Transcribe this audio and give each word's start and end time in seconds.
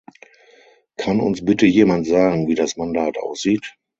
Kann 0.97 1.19
uns 1.21 1.45
bitte 1.45 1.67
jemand 1.67 2.07
sagen, 2.07 2.47
wie 2.47 2.55
das 2.55 2.75
Mandat 2.75 3.19
aussieht? 3.19 3.75